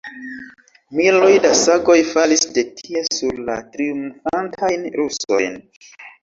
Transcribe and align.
Miloj 0.99 1.27
da 1.43 1.51
sagoj 1.59 1.97
falis 2.13 2.45
de 2.55 2.63
tie 2.79 3.03
sur 3.19 3.43
la 3.51 3.59
triumfantajn 3.77 4.89
rusojn! 4.99 5.61